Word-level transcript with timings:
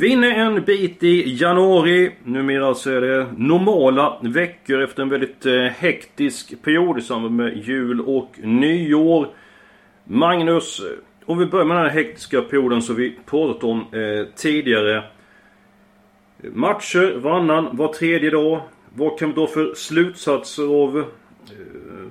Vi 0.00 0.12
är 0.12 0.24
en 0.24 0.64
bit 0.64 1.02
i 1.02 1.36
januari. 1.40 2.10
Numera 2.24 2.74
så 2.74 2.90
är 2.90 3.00
det 3.00 3.26
normala 3.36 4.18
veckor 4.22 4.82
efter 4.82 5.02
en 5.02 5.08
väldigt 5.08 5.46
eh, 5.46 5.62
hektisk 5.62 6.62
period 6.62 6.98
i 6.98 7.02
samband 7.02 7.36
med 7.36 7.56
jul 7.56 8.00
och 8.00 8.30
nyår. 8.42 9.28
Magnus, 10.04 10.80
eh, 10.80 10.86
om 11.26 11.38
vi 11.38 11.46
börjar 11.46 11.64
med 11.64 11.76
den 11.76 11.84
här 11.84 11.92
hektiska 11.92 12.42
perioden 12.42 12.82
som 12.82 12.96
vi 12.96 13.18
pratat 13.26 13.64
om 13.64 13.78
eh, 13.80 14.34
tidigare. 14.36 15.04
Matcher 16.42 17.18
varannan, 17.18 17.76
var 17.76 17.92
tredje 17.92 18.30
dag. 18.30 18.60
Vad 18.94 19.18
kan 19.18 19.28
vi 19.28 19.34
då 19.34 19.46
för 19.46 19.74
slutsatser 19.74 20.82
av 20.82 20.98
eh, 20.98 21.04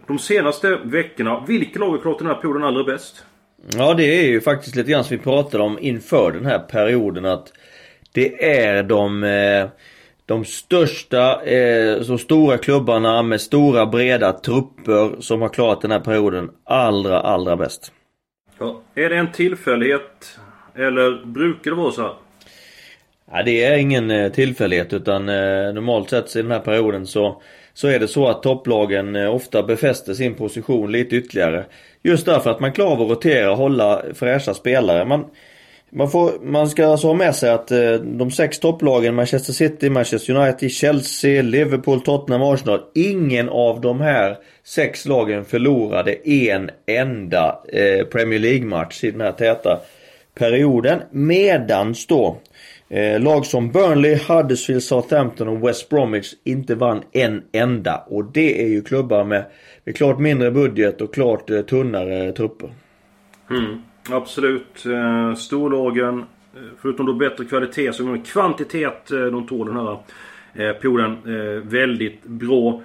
de 0.08 0.20
senaste 0.20 0.80
veckorna? 0.84 1.44
Vilka 1.48 1.80
lag 1.80 1.90
har 1.90 1.98
klarat 1.98 2.18
den 2.18 2.28
här 2.28 2.36
perioden 2.36 2.64
allra 2.64 2.84
bäst? 2.84 3.26
Ja 3.76 3.94
det 3.94 4.04
är 4.04 4.28
ju 4.28 4.42
faktiskt 4.42 4.76
lite 4.76 4.92
grann 4.92 5.04
som 5.04 5.18
vi 5.18 5.24
pratade 5.24 5.64
om 5.64 5.80
inför 5.82 6.32
den 6.32 6.46
här 6.46 6.60
perioden 6.60 7.26
att 7.26 7.54
det 8.12 8.44
är 8.62 8.84
de 8.84 9.24
eh, 9.24 9.68
de 10.26 10.46
största, 10.46 11.42
eh, 11.44 12.02
så 12.02 12.18
stora 12.18 12.58
klubbarna 12.58 13.24
med 13.24 13.42
stora 13.42 13.86
breda 13.86 14.34
trupper 14.34 15.22
som 15.22 15.42
har 15.42 15.50
klarat 15.50 15.82
den 15.82 15.92
här 15.92 16.00
perioden 16.00 16.52
allra, 16.64 17.20
allra 17.20 17.56
bäst. 17.56 17.92
Ja, 18.60 18.82
är 18.96 19.10
det 19.10 19.18
en 19.18 19.32
tillfällighet? 19.32 20.40
Eller 20.76 21.26
brukar 21.26 21.72
det 21.72 21.78
vara 21.78 21.92
så 21.92 22.02
här? 22.02 22.14
Ja, 23.32 23.44
det 23.44 23.64
är 23.64 23.78
ingen 23.78 24.12
eh, 24.12 24.32
tillfällighet 24.32 24.94
utan 24.94 25.26
normalt 25.26 26.10
sett 26.10 26.36
i 26.36 26.42
den 26.42 26.52
här 26.52 26.60
perioden 26.60 27.08
så 27.08 27.42
så 27.74 27.88
är 27.88 28.00
det 28.00 28.08
så 28.08 28.28
att 28.28 28.44
topplagen 28.44 29.16
ofta 29.16 29.64
befäster 29.64 30.14
sin 30.14 30.36
position 30.36 30.92
lite 30.92 31.16
ytterligare. 31.16 31.66
Just 32.04 32.26
därför 32.26 32.50
att 32.50 32.60
man 32.60 32.74
klarar 32.74 32.92
av 32.92 33.02
att 33.02 33.10
rotera 33.10 33.52
och 33.52 33.58
hålla 33.58 34.04
fräscha 34.14 34.54
spelare. 34.54 35.06
Man, 35.06 35.26
man, 35.90 36.12
får, 36.12 36.32
man 36.44 36.70
ska 36.70 36.88
alltså 36.88 37.08
ha 37.08 37.14
med 37.14 37.36
sig 37.36 37.50
att 37.50 37.72
eh, 37.72 37.94
de 37.94 38.32
sex 38.32 38.60
topplagen 38.60 39.16
Manchester 39.16 39.54
City, 39.54 39.90
Manchester 39.90 40.34
United, 40.34 40.72
Chelsea, 40.72 41.42
Liverpool, 41.42 42.02
Tottenham, 42.02 42.42
Arsenal. 42.42 42.82
Ingen 42.96 43.50
av 43.50 43.82
de 43.82 44.02
här 44.02 44.38
sex 44.64 45.06
lagen 45.06 45.46
förlorade 45.46 46.30
en 46.30 46.70
enda 46.86 47.60
eh, 47.74 48.06
Premier 48.06 48.40
League-match 48.40 49.04
i 49.04 49.12
den 49.12 49.22
här 49.22 49.32
täta 49.32 49.80
perioden. 50.34 51.02
Medans 51.12 52.08
då 52.08 52.38
eh, 52.90 53.20
lag 53.20 53.46
som 53.46 53.72
Burnley, 53.72 54.20
Huddersfield, 54.28 54.84
Southampton 54.84 55.48
och 55.48 55.68
West 55.68 55.90
Bromwich 55.90 56.34
inte 56.44 56.76
vann 56.76 57.04
en 57.12 57.44
enda. 57.52 58.04
Och 58.08 58.26
det 58.26 58.64
är 58.64 58.68
ju 58.68 58.82
klubbar 58.82 59.24
med, 59.24 59.46
med 59.84 59.96
klart 59.96 60.20
mindre 60.20 60.52
budget 60.52 61.02
och 61.02 61.14
klart 61.14 61.50
eh, 61.50 61.62
tunnare 61.62 62.32
trupper. 62.32 62.70
Mm. 63.50 63.82
Absolut. 64.10 64.86
Eh, 64.86 65.36
storlagen, 65.36 66.20
eh, 66.20 66.62
förutom 66.82 67.06
då 67.06 67.14
bättre 67.14 67.46
kvalitet, 67.46 67.94
så 67.94 68.14
är 68.14 68.26
kvantitet 68.26 69.12
eh, 69.12 69.20
de 69.20 69.48
tål 69.48 69.68
den 69.68 69.76
här 69.76 69.92
eh, 70.54 70.74
perioden 70.74 71.18
väldigt 71.70 72.24
bra. 72.24 72.82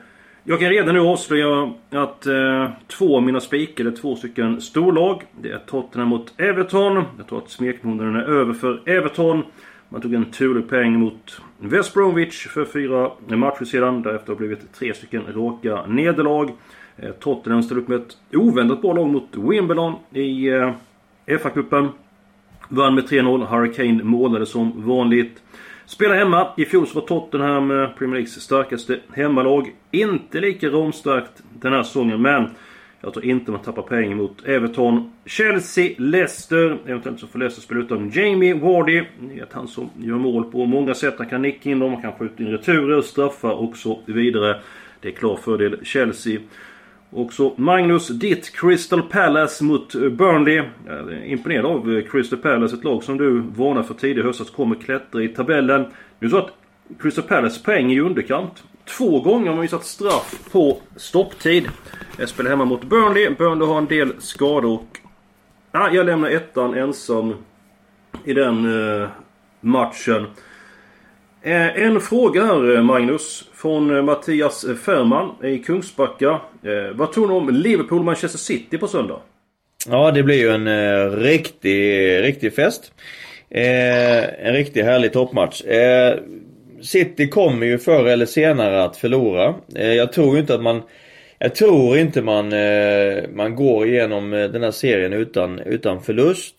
Jag 0.46 0.60
kan 0.60 0.68
redan 0.68 0.94
nu 0.94 1.00
avslöja 1.00 1.72
att 1.90 2.26
eh, 2.26 2.70
två 2.86 3.16
av 3.16 3.22
mina 3.22 3.40
spikar 3.40 3.84
är 3.84 3.90
två 3.90 4.16
stycken 4.16 4.60
storlag. 4.60 5.22
Det 5.40 5.50
är 5.50 5.58
Tottenham 5.58 6.08
mot 6.08 6.40
Everton. 6.40 7.04
Jag 7.18 7.26
tror 7.28 7.38
att 7.38 7.50
smekmånaden 7.50 8.16
är 8.16 8.24
över 8.24 8.52
för 8.52 8.88
Everton. 8.88 9.42
Man 9.88 10.00
tog 10.00 10.14
en 10.14 10.24
turlig 10.24 10.68
poäng 10.68 10.92
mot 10.92 11.40
West 11.58 11.94
Bromwich 11.94 12.48
för 12.48 12.64
fyra 12.64 13.10
matcher 13.28 13.64
sedan. 13.64 14.02
Därefter 14.02 14.28
har 14.28 14.34
det 14.34 14.38
blivit 14.38 14.72
tre 14.72 14.94
stycken 14.94 15.22
raka 15.34 15.86
nederlag. 15.86 16.50
Eh, 16.96 17.10
Tottenham 17.10 17.62
ställer 17.62 17.80
upp 17.80 17.88
med 17.88 17.98
ett 17.98 18.16
oväntat 18.32 18.82
bra 18.82 18.92
lag 18.92 19.08
mot 19.08 19.28
Wimbledon 19.36 19.94
i 20.12 20.48
eh, 20.48 20.72
FA-cupen. 21.26 21.88
Vann 22.68 22.94
med 22.94 23.04
3-0. 23.04 23.46
Hurricane 23.46 24.04
målade 24.04 24.46
som 24.46 24.86
vanligt. 24.86 25.42
Spelar 25.86 26.14
hemma. 26.14 26.48
I 26.56 26.64
fjol 26.64 26.86
så 26.86 27.00
var 27.00 27.06
Tottenham 27.06 27.70
eh, 27.70 27.88
Premier 27.88 28.14
Leagues 28.14 28.40
starkaste 28.42 29.00
hemmalag. 29.12 29.72
Inte 29.90 30.40
lika 30.40 30.68
ramstarkt 30.68 31.42
den 31.60 31.72
här 31.72 31.82
säsongen 31.82 32.22
men 32.22 32.50
jag 33.00 33.12
tror 33.12 33.24
inte 33.24 33.50
man 33.50 33.62
tappar 33.62 33.82
poäng 33.82 34.16
mot 34.16 34.44
Everton. 34.44 35.12
Chelsea, 35.26 35.94
Leicester. 35.98 36.78
Eventuellt 36.86 37.20
så 37.20 37.26
får 37.26 37.38
Leicester 37.38 37.62
spela 37.62 37.80
utan 37.80 38.10
Jamie 38.10 38.54
Wardy. 38.54 39.02
Ni 39.20 39.40
vet 39.40 39.52
han 39.52 39.68
som 39.68 39.90
gör 39.96 40.14
mål 40.14 40.44
på 40.44 40.66
många 40.66 40.94
sätt. 40.94 41.14
Han 41.18 41.28
kan 41.28 41.42
nicka 41.42 41.70
in 41.70 41.78
dem, 41.78 41.92
han 41.92 42.02
kan 42.02 42.12
skjuta 42.12 42.42
in 42.42 42.50
returer, 42.50 43.02
straffar 43.02 43.52
och 43.52 43.76
så 43.76 44.00
vidare. 44.06 44.60
Det 45.00 45.08
är 45.08 45.12
klar 45.12 45.36
fördel 45.36 45.84
Chelsea. 45.84 46.40
Också 47.16 47.52
Magnus, 47.56 48.08
ditt 48.08 48.56
Crystal 48.56 49.02
Palace 49.02 49.64
mot 49.64 49.94
Burnley. 49.94 50.62
Jag 50.86 51.12
är 51.12 51.24
imponerad 51.24 51.66
av 51.66 51.96
eh, 51.96 52.04
Crystal 52.04 52.38
Palace, 52.38 52.76
ett 52.76 52.84
lag 52.84 53.04
som 53.04 53.18
du 53.18 53.40
varnade 53.40 53.86
för 53.86 53.94
tidigare 53.94 54.26
höstas 54.26 54.50
kommer 54.50 54.74
klättra 54.74 55.22
i 55.22 55.28
tabellen. 55.28 55.86
Nu 56.18 56.30
så 56.30 56.38
att 56.38 56.50
Crystal 57.00 57.24
Palace 57.24 57.64
poäng 57.64 57.92
är 57.92 57.96
i 57.96 58.00
underkant. 58.00 58.64
Två 58.84 59.20
gånger 59.20 59.46
har 59.46 59.54
man 59.54 59.62
visat 59.62 59.84
straff 59.84 60.48
på 60.52 60.78
stopptid. 60.96 61.68
Jag 62.18 62.28
spelar 62.28 62.50
hemma 62.50 62.64
mot 62.64 62.84
Burnley. 62.84 63.30
Burnley 63.30 63.68
har 63.68 63.78
en 63.78 63.86
del 63.86 64.12
skador 64.18 64.72
och... 64.72 64.98
Ah, 65.70 65.90
jag 65.90 66.06
lämnar 66.06 66.30
ettan 66.30 66.74
ensam 66.74 67.34
i 68.24 68.34
den 68.34 68.64
eh, 69.02 69.08
matchen. 69.60 70.26
Eh, 71.46 71.82
en 71.82 72.00
fråga 72.00 72.44
här 72.44 72.76
eh, 72.76 72.82
Magnus. 72.82 73.48
Från 73.54 73.96
eh, 73.96 74.02
Mattias 74.02 74.66
Färman 74.84 75.30
i 75.42 75.58
Kungsbacka. 75.58 76.40
Vad 76.94 77.12
tror 77.12 77.28
ni 77.28 77.34
om 77.34 77.50
Liverpool-Manchester 77.50 78.38
City 78.38 78.78
på 78.78 78.88
söndag? 78.88 79.20
Ja 79.88 80.10
det 80.10 80.22
blir 80.22 80.36
ju 80.36 80.50
en 80.50 80.66
eh, 80.66 81.16
riktig, 81.16 82.22
riktig 82.22 82.54
fest. 82.54 82.92
Eh, 83.50 84.46
en 84.46 84.52
riktigt 84.52 84.84
härlig 84.84 85.12
toppmatch. 85.12 85.62
Eh, 85.62 86.18
City 86.82 87.28
kommer 87.28 87.66
ju 87.66 87.78
förr 87.78 88.04
eller 88.04 88.26
senare 88.26 88.84
att 88.84 88.96
förlora. 88.96 89.54
Eh, 89.76 89.92
jag 89.92 90.12
tror 90.12 90.38
inte 90.38 90.54
att 90.54 90.62
man 90.62 90.82
jag 91.38 91.54
tror 91.54 91.98
inte 91.98 92.22
man, 92.22 92.48
man 93.34 93.54
går 93.56 93.86
igenom 93.86 94.30
den 94.30 94.62
här 94.62 94.70
serien 94.70 95.12
utan, 95.12 95.58
utan 95.58 96.02
förlust. 96.02 96.54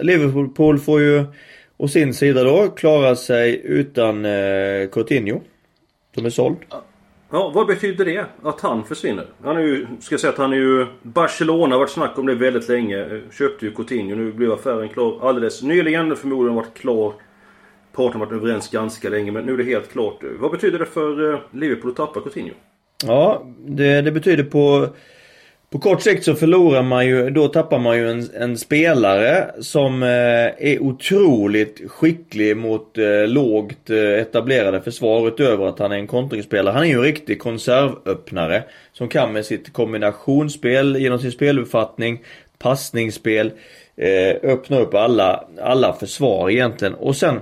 Liverpool 0.00 0.78
får 0.78 1.00
ju 1.00 1.24
å 1.76 1.88
sin 1.88 2.14
sida 2.14 2.44
då 2.44 2.68
klara 2.68 3.16
sig 3.16 3.60
utan 3.64 4.24
eh, 4.24 4.88
Coutinho. 4.92 5.40
Som 6.14 6.26
är 6.26 6.30
såld. 6.30 6.56
Ja, 7.30 7.52
vad 7.54 7.66
betyder 7.66 8.04
det? 8.04 8.26
Att 8.42 8.60
han 8.60 8.84
försvinner? 8.84 9.26
Han 9.42 9.56
är 9.56 9.60
ju, 9.60 9.86
ska 10.00 10.12
jag 10.12 10.20
säga 10.20 10.32
att 10.32 10.38
han 10.38 10.52
är 10.52 10.56
ju... 10.56 10.86
Barcelona 11.02 11.74
har 11.74 11.78
varit 11.78 11.90
snack 11.90 12.18
om 12.18 12.26
det 12.26 12.34
väldigt 12.34 12.68
länge. 12.68 13.20
Köpte 13.38 13.66
ju 13.66 13.72
Coutinho. 13.72 14.16
Nu 14.16 14.32
blev 14.32 14.52
affären 14.52 14.88
klar 14.88 15.28
alldeles 15.28 15.62
nyligen. 15.62 16.16
Förmodligen 16.16 16.54
varit 16.54 16.74
klar. 16.74 17.12
Parterna 17.92 18.24
har 18.24 18.26
varit 18.26 18.42
överens 18.42 18.70
ganska 18.70 19.08
länge 19.08 19.32
men 19.32 19.44
nu 19.44 19.52
är 19.52 19.56
det 19.56 19.64
helt 19.64 19.92
klart. 19.92 20.22
Vad 20.40 20.50
betyder 20.50 20.78
det 20.78 20.86
för 20.86 21.32
eh, 21.32 21.40
Liverpool 21.50 21.90
att 21.90 21.96
tappa 21.96 22.20
Coutinho? 22.20 22.54
Ja, 23.06 23.46
det, 23.58 24.02
det 24.02 24.12
betyder 24.12 24.44
på 24.44 24.88
på 25.74 25.80
kort 25.80 26.02
sikt 26.02 26.24
så 26.24 26.34
förlorar 26.34 26.82
man 26.82 27.06
ju, 27.06 27.30
då 27.30 27.48
tappar 27.48 27.78
man 27.78 27.96
ju 27.96 28.10
en, 28.10 28.30
en 28.34 28.58
spelare 28.58 29.50
som 29.60 30.02
eh, 30.02 30.08
är 30.08 30.82
otroligt 30.82 31.90
skicklig 31.90 32.56
mot 32.56 32.98
eh, 32.98 33.26
lågt 33.26 33.90
eh, 33.90 33.96
etablerade 33.98 34.80
försvar 34.82 35.28
utöver 35.28 35.66
att 35.66 35.78
han 35.78 35.92
är 35.92 35.96
en 35.96 36.06
kontringsspelare. 36.06 36.72
Han 36.72 36.82
är 36.82 36.86
ju 36.86 36.94
en 36.94 37.02
riktig 37.02 37.38
konservöppnare 37.38 38.62
som 38.92 39.08
kan 39.08 39.32
med 39.32 39.46
sitt 39.46 39.72
kombinationsspel, 39.72 40.96
genom 40.96 41.18
sin 41.18 41.32
speluppfattning, 41.32 42.22
passningsspel, 42.58 43.52
eh, 43.96 44.50
öppna 44.50 44.78
upp 44.78 44.94
alla, 44.94 45.44
alla 45.62 45.92
försvar 45.92 46.50
egentligen. 46.50 46.94
Och 46.94 47.16
sen 47.16 47.40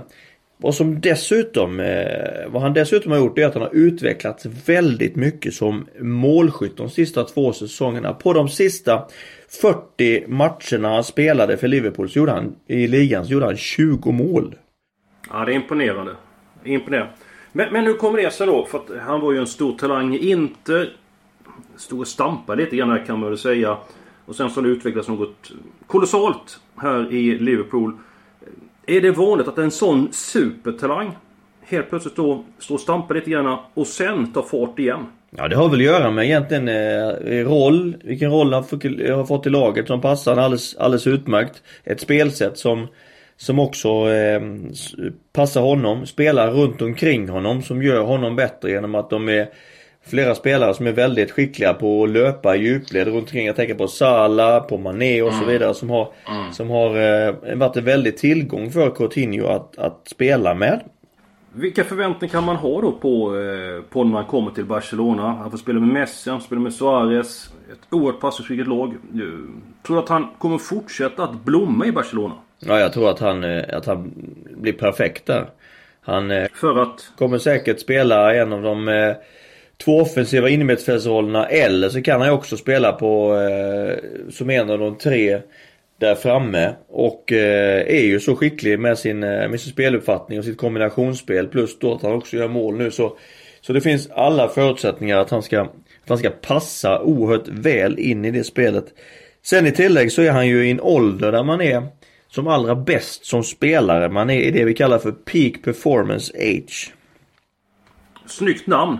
vad 0.57 0.75
som 0.75 1.01
dessutom, 1.01 1.79
eh, 1.79 2.47
vad 2.47 2.61
han 2.61 2.73
dessutom 2.73 3.11
har 3.11 3.19
gjort 3.19 3.37
är 3.37 3.45
att 3.45 3.53
han 3.53 3.63
har 3.63 3.75
utvecklats 3.75 4.45
väldigt 4.65 5.15
mycket 5.15 5.53
som 5.53 5.87
målskytt 5.99 6.77
de 6.77 6.89
sista 6.89 7.23
två 7.23 7.53
säsongerna. 7.53 8.13
På 8.13 8.33
de 8.33 8.49
sista 8.49 9.07
40 9.61 10.27
matcherna 10.27 10.89
han 10.89 11.03
spelade 11.03 11.57
för 11.57 11.67
Liverpool 11.67 12.09
så 12.09 12.19
gjorde 12.19 12.31
han, 12.31 12.55
i 12.67 12.87
ligan 12.87 13.25
så 13.25 13.33
gjorde 13.33 13.45
han 13.45 13.57
20 13.57 14.11
mål. 14.11 14.55
Ja, 15.29 15.45
det 15.45 15.51
är 15.51 15.55
imponerande. 15.55 16.15
Imponerande. 16.63 17.13
Men, 17.51 17.73
men 17.73 17.85
hur 17.85 17.93
kommer 17.93 18.17
det 18.21 18.31
sig 18.31 18.47
då? 18.47 18.65
För 18.65 18.77
att 18.77 19.01
han 19.01 19.21
var 19.21 19.31
ju 19.31 19.39
en 19.39 19.47
stor 19.47 19.77
talang 19.77 20.15
i 20.15 20.29
Inter. 20.31 20.95
Stod 21.75 21.99
och 21.99 22.07
stampade 22.07 22.63
lite 22.63 22.75
grann 22.75 22.89
här 22.89 23.05
kan 23.05 23.19
man 23.19 23.29
väl 23.29 23.37
säga. 23.37 23.77
Och 24.25 24.35
sen 24.35 24.49
så 24.49 24.61
har 24.61 24.67
det 24.67 24.73
utvecklats 24.73 25.07
något 25.07 25.51
kolossalt 25.87 26.59
här 26.75 27.13
i 27.13 27.39
Liverpool. 27.39 27.97
Är 28.87 29.01
det 29.01 29.11
vanligt 29.11 29.47
att 29.47 29.57
en 29.57 29.71
sån 29.71 30.13
supertalang 30.13 31.11
helt 31.61 31.89
plötsligt 31.89 32.15
då 32.15 32.43
står 32.59 32.75
och 32.75 32.81
stampar 32.81 33.15
lite 33.15 33.29
grann 33.29 33.57
och 33.73 33.87
sen 33.87 34.33
tar 34.33 34.41
fart 34.41 34.79
igen? 34.79 35.05
Ja 35.37 35.47
det 35.47 35.55
har 35.55 35.69
väl 35.69 35.79
att 35.79 35.85
göra 35.85 36.11
med 36.11 36.25
egentligen 36.25 36.67
eh, 36.67 37.47
roll, 37.47 37.95
vilken 38.03 38.31
roll 38.31 38.53
han 38.53 38.63
har 38.63 39.25
fått 39.25 39.45
i 39.45 39.49
laget 39.49 39.87
som 39.87 40.01
passar 40.01 40.37
alldeles, 40.37 40.75
alldeles 40.75 41.07
utmärkt. 41.07 41.63
Ett 41.83 41.99
spelsätt 41.99 42.57
som, 42.57 42.87
som 43.37 43.59
också 43.59 43.87
eh, 44.09 44.41
passar 45.33 45.61
honom, 45.61 46.05
spelar 46.05 46.51
runt 46.51 46.81
omkring 46.81 47.29
honom 47.29 47.61
som 47.61 47.83
gör 47.83 48.01
honom 48.01 48.35
bättre 48.35 48.71
genom 48.71 48.95
att 48.95 49.09
de 49.09 49.29
är 49.29 49.49
flera 50.05 50.35
spelare 50.35 50.73
som 50.73 50.87
är 50.87 50.91
väldigt 50.91 51.31
skickliga 51.31 51.73
på 51.73 52.03
att 52.03 52.09
löpa 52.09 52.55
i 52.55 52.59
djupled 52.59 53.07
runt 53.07 53.17
omkring. 53.17 53.45
Jag 53.45 53.55
tänker 53.55 53.75
på 53.75 53.87
Sala, 53.87 54.59
på 54.59 54.77
Mané 54.77 55.21
och 55.21 55.31
så 55.31 55.37
mm. 55.37 55.49
vidare 55.49 55.73
som 55.73 55.89
har, 55.89 56.13
mm. 56.29 56.51
som 56.51 56.69
har 56.69 56.87
eh, 56.87 57.55
varit 57.55 57.77
en 57.77 57.85
väldig 57.85 58.17
tillgång 58.17 58.71
för 58.71 58.89
Coutinho 58.89 59.47
att, 59.47 59.77
att 59.77 60.07
spela 60.07 60.53
med. 60.53 60.81
Vilka 61.55 61.83
förväntningar 61.83 62.31
kan 62.31 62.43
man 62.43 62.55
ha 62.55 62.81
då 62.81 62.91
på, 62.91 63.39
eh, 63.39 63.81
på 63.89 64.03
när 64.03 64.11
man 64.11 64.25
kommer 64.25 64.51
till 64.51 64.65
Barcelona? 64.65 65.31
Han 65.31 65.51
får 65.51 65.57
spela 65.57 65.79
med 65.79 65.89
Messi, 65.89 66.29
han 66.29 66.39
får 66.39 66.45
spela 66.45 66.61
med 66.61 66.73
Suarez. 66.73 67.53
Ett 67.71 67.93
oerhört 67.93 68.19
passningsskickligt 68.21 68.69
lag. 68.69 68.93
Tror 69.85 69.95
du 69.95 70.03
att 70.03 70.09
han 70.09 70.27
kommer 70.37 70.57
fortsätta 70.57 71.23
att 71.23 71.33
blomma 71.33 71.85
i 71.85 71.91
Barcelona? 71.91 72.33
Ja, 72.59 72.79
jag 72.79 72.93
tror 72.93 73.09
att 73.09 73.19
han, 73.19 73.43
eh, 73.43 73.77
att 73.77 73.85
han 73.85 74.13
blir 74.57 74.73
perfekt 74.73 75.25
där. 75.25 75.49
Han 76.01 76.31
eh, 76.31 76.47
För 76.53 76.81
att? 76.81 77.11
kommer 77.17 77.37
säkert 77.37 77.79
spela 77.79 78.35
en 78.35 78.53
av 78.53 78.61
de 78.61 78.87
eh, 78.87 79.15
två 79.77 80.01
offensiva 80.01 80.49
innermittfältsrollerna 80.49 81.45
eller 81.45 81.89
så 81.89 82.01
kan 82.01 82.21
han 82.21 82.29
ju 82.29 82.35
också 82.35 82.57
spela 82.57 82.91
på 82.91 83.39
eh, 83.39 83.97
som 84.31 84.49
en 84.49 84.69
av 84.69 84.79
de 84.79 84.97
tre 84.97 85.41
där 85.99 86.15
framme 86.15 86.73
och 86.89 87.31
eh, 87.31 87.81
är 87.87 88.05
ju 88.05 88.19
så 88.19 88.35
skicklig 88.35 88.79
med 88.79 88.97
sin, 88.97 89.23
eh, 89.23 89.49
med 89.49 89.61
sin 89.61 89.71
speluppfattning 89.71 90.39
och 90.39 90.45
sitt 90.45 90.57
kombinationsspel 90.57 91.47
plus 91.47 91.79
då 91.79 91.93
att 91.93 92.01
han 92.01 92.11
också 92.11 92.37
gör 92.37 92.47
mål 92.47 92.77
nu 92.77 92.91
så 92.91 93.17
Så 93.61 93.73
det 93.73 93.81
finns 93.81 94.09
alla 94.09 94.47
förutsättningar 94.47 95.17
att 95.17 95.29
han 95.29 95.43
ska 95.43 95.61
att 95.61 96.09
han 96.09 96.17
ska 96.17 96.29
passa 96.29 97.01
oerhört 97.01 97.47
väl 97.47 97.99
in 97.99 98.25
i 98.25 98.31
det 98.31 98.43
spelet. 98.43 98.85
Sen 99.43 99.67
i 99.67 99.71
tillägg 99.71 100.11
så 100.11 100.21
är 100.21 100.31
han 100.31 100.47
ju 100.47 100.67
i 100.67 100.71
en 100.71 100.81
ålder 100.81 101.31
där 101.31 101.43
man 101.43 101.61
är 101.61 101.87
som 102.29 102.47
allra 102.47 102.75
bäst 102.75 103.25
som 103.25 103.43
spelare. 103.43 104.09
Man 104.09 104.29
är 104.29 104.41
i 104.41 104.51
det 104.51 104.65
vi 104.65 104.73
kallar 104.73 104.99
för 104.99 105.11
Peak 105.11 105.63
Performance 105.63 106.33
Age. 106.37 106.93
Snyggt 108.25 108.67
namn! 108.67 108.97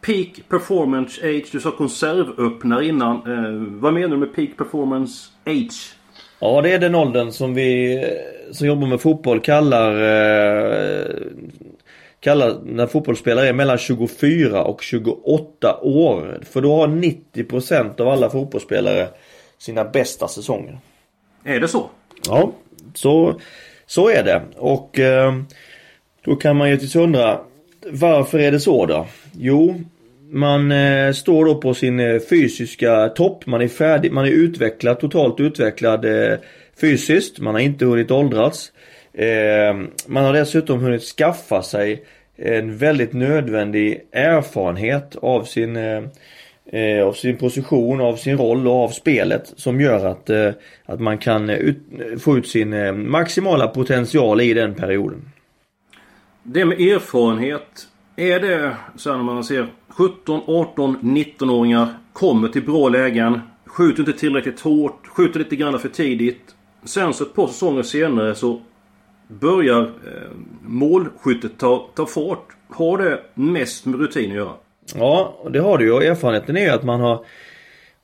Peak 0.00 0.48
Performance 0.48 1.20
Age. 1.22 1.48
Du 1.52 1.60
sa 1.60 1.70
konservöppnare 1.70 2.86
innan. 2.86 3.16
Eh, 3.16 3.80
vad 3.80 3.94
menar 3.94 4.08
du 4.08 4.16
med 4.16 4.34
Peak 4.34 4.56
Performance 4.56 5.28
Age? 5.44 5.94
Ja, 6.40 6.62
det 6.62 6.72
är 6.72 6.78
den 6.78 6.94
åldern 6.94 7.32
som 7.32 7.54
vi 7.54 8.04
som 8.52 8.66
jobbar 8.66 8.86
med 8.86 9.00
fotboll 9.00 9.40
kallar 9.40 9.92
eh, 9.92 11.06
kallar 12.20 12.58
när 12.64 12.86
fotbollsspelare 12.86 13.48
är 13.48 13.52
mellan 13.52 13.78
24 13.78 14.64
och 14.64 14.82
28 14.82 15.80
år. 15.82 16.40
För 16.50 16.60
då 16.60 16.76
har 16.76 16.88
90% 16.88 18.00
av 18.00 18.08
alla 18.08 18.30
fotbollsspelare 18.30 19.08
sina 19.58 19.84
bästa 19.84 20.28
säsonger. 20.28 20.78
Är 21.44 21.60
det 21.60 21.68
så? 21.68 21.90
Ja, 22.26 22.52
så, 22.94 23.40
så 23.86 24.08
är 24.08 24.24
det. 24.24 24.42
Och 24.56 24.98
eh, 24.98 25.34
då 26.24 26.36
kan 26.36 26.56
man 26.56 26.70
ju 26.70 26.76
till 26.76 27.00
undra 27.00 27.40
varför 27.86 28.38
är 28.38 28.52
det 28.52 28.60
så 28.60 28.86
då? 28.86 29.06
Jo, 29.32 29.80
man 30.30 30.72
eh, 30.72 31.12
står 31.12 31.44
då 31.44 31.54
på 31.54 31.74
sin 31.74 32.00
eh, 32.00 32.20
fysiska 32.30 33.08
topp. 33.08 33.46
Man 33.46 33.60
är 33.60 33.68
färdig, 33.68 34.12
man 34.12 34.24
är 34.24 34.30
utvecklad, 34.30 35.00
totalt 35.00 35.40
utvecklad 35.40 36.04
eh, 36.04 36.38
fysiskt. 36.80 37.38
Man 37.38 37.54
har 37.54 37.60
inte 37.60 37.84
hunnit 37.84 38.10
åldras. 38.10 38.72
Eh, 39.12 39.76
man 40.06 40.24
har 40.24 40.32
dessutom 40.32 40.80
hunnit 40.80 41.02
skaffa 41.02 41.62
sig 41.62 42.04
en 42.36 42.76
väldigt 42.76 43.12
nödvändig 43.12 44.00
erfarenhet 44.12 45.16
av 45.16 45.44
sin 45.44 45.76
eh, 45.76 46.02
eh 46.72 47.06
av 47.06 47.12
sin 47.12 47.36
position, 47.36 48.00
av 48.00 48.16
sin 48.16 48.38
roll 48.38 48.66
och 48.66 48.74
av 48.84 48.88
spelet 48.88 49.52
som 49.56 49.80
gör 49.80 50.06
att, 50.06 50.30
eh, 50.30 50.50
att 50.84 51.00
man 51.00 51.18
kan 51.18 51.50
eh, 51.50 51.56
ut, 51.56 51.78
få 52.20 52.38
ut 52.38 52.48
sin 52.48 53.08
maximala 53.10 53.68
potential 53.68 54.40
i 54.40 54.54
den 54.54 54.74
perioden. 54.74 55.32
Det 56.50 56.64
med 56.64 56.80
erfarenhet 56.80 57.88
är 58.16 58.40
det 58.40 58.76
så 58.96 59.16
när 59.16 59.22
man 59.22 59.44
ser 59.44 59.66
17, 59.88 60.40
18, 60.46 60.96
19-åringar 60.96 61.88
kommer 62.12 62.48
till 62.48 62.62
bra 62.62 62.88
lägen. 62.88 63.40
Skjuter 63.66 64.00
inte 64.00 64.12
tillräckligt 64.12 64.60
hårt. 64.60 65.06
Skjuter 65.06 65.38
lite 65.38 65.56
grann 65.56 65.78
för 65.78 65.88
tidigt. 65.88 66.54
Sen 66.84 67.14
så 67.14 67.24
ett 67.24 67.34
par 67.34 67.46
säsonger 67.46 67.82
senare 67.82 68.34
så 68.34 68.60
börjar 69.28 69.82
eh, 69.82 70.30
målskyttet 70.62 71.58
ta, 71.58 71.88
ta 71.94 72.06
fart. 72.06 72.46
Har 72.68 72.98
det 72.98 73.20
mest 73.34 73.86
med 73.86 74.00
rutin 74.00 74.30
att 74.30 74.36
göra? 74.36 74.52
Ja, 74.94 75.44
det 75.50 75.58
har 75.58 75.78
det 75.78 75.84
ju. 75.84 75.96
Erfarenheten 75.96 76.56
är 76.56 76.64
ju 76.64 76.70
att 76.70 76.84
man 76.84 77.00
har 77.00 77.24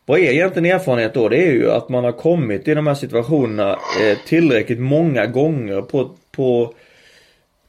vad 0.06 0.18
är 0.18 0.32
egentligen 0.32 0.74
erfarenhet 0.74 1.14
då? 1.14 1.28
Det 1.28 1.46
är 1.48 1.52
ju 1.52 1.70
att 1.70 1.88
man 1.88 2.04
har 2.04 2.12
kommit 2.12 2.68
i 2.68 2.74
de 2.74 2.86
här 2.86 2.94
situationerna 2.94 3.72
eh, 3.72 4.18
tillräckligt 4.26 4.80
många 4.80 5.26
gånger 5.26 5.82
på, 5.82 6.10
på 6.36 6.74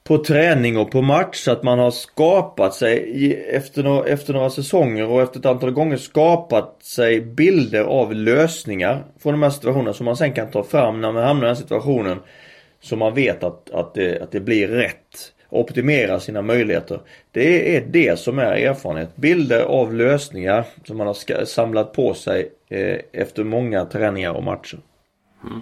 på 0.07 0.17
träning 0.17 0.77
och 0.77 0.91
på 0.91 1.01
match 1.01 1.37
så 1.37 1.51
att 1.51 1.63
man 1.63 1.79
har 1.79 1.91
skapat 1.91 2.75
sig 2.75 3.33
efter, 3.49 3.83
några, 3.83 4.05
efter 4.05 4.33
några 4.33 4.49
säsonger 4.49 5.07
och 5.07 5.21
efter 5.21 5.39
ett 5.39 5.45
antal 5.45 5.71
gånger 5.71 5.97
skapat 5.97 6.83
sig 6.83 7.21
bilder 7.21 7.83
av 7.83 8.13
lösningar 8.13 9.03
från 9.19 9.33
de 9.33 9.43
här 9.43 9.49
situationerna 9.49 9.93
som 9.93 10.05
man 10.05 10.17
sen 10.17 10.33
kan 10.33 10.51
ta 10.51 10.63
fram 10.63 11.01
när 11.01 11.11
man 11.11 11.23
hamnar 11.23 11.43
i 11.43 11.47
den 11.47 11.55
här 11.55 11.61
situationen. 11.61 12.19
Så 12.81 12.95
man 12.95 13.13
vet 13.13 13.43
att, 13.43 13.69
att, 13.69 13.93
det, 13.93 14.21
att 14.21 14.31
det 14.31 14.39
blir 14.39 14.67
rätt. 14.67 15.31
Optimera 15.49 16.19
sina 16.19 16.41
möjligheter. 16.41 16.99
Det 17.31 17.77
är 17.77 17.85
det 17.89 18.19
som 18.19 18.39
är 18.39 18.51
erfarenhet. 18.51 19.15
Bilder 19.15 19.61
av 19.61 19.93
lösningar 19.93 20.65
som 20.83 20.97
man 20.97 21.07
har 21.07 21.45
samlat 21.45 21.93
på 21.93 22.13
sig 22.13 22.51
eh, 22.69 22.97
efter 23.11 23.43
många 23.43 23.85
träningar 23.85 24.31
och 24.31 24.43
matcher. 24.43 24.79
Mm. 25.43 25.61